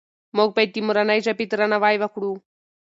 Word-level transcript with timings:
موږ 0.37 0.49
باید 0.55 0.71
د 0.73 0.77
مورنۍ 0.87 1.19
ژبې 1.25 1.45
درناوی 1.47 1.95
وکړو. 1.99 2.31